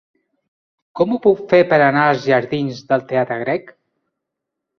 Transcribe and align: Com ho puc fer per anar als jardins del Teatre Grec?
Com 0.99 1.13
ho 1.13 1.19
puc 1.25 1.43
fer 1.51 1.59
per 1.73 1.79
anar 1.89 2.07
als 2.13 2.25
jardins 2.31 2.81
del 2.93 3.05
Teatre 3.13 3.39
Grec? 3.45 3.71